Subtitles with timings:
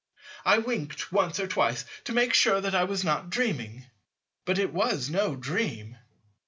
[0.43, 3.85] I winked once or twice to make sure that I was not dreaming.
[4.45, 5.95] But it was no dream.